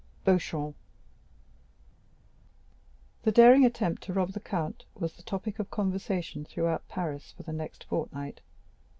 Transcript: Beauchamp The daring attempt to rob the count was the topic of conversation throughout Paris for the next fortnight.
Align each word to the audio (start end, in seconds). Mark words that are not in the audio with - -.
Beauchamp 0.25 0.75
The 3.21 3.31
daring 3.31 3.65
attempt 3.65 4.01
to 4.01 4.13
rob 4.13 4.31
the 4.31 4.39
count 4.39 4.83
was 4.95 5.13
the 5.13 5.21
topic 5.21 5.59
of 5.59 5.69
conversation 5.69 6.43
throughout 6.43 6.87
Paris 6.89 7.33
for 7.37 7.43
the 7.43 7.53
next 7.53 7.83
fortnight. 7.83 8.41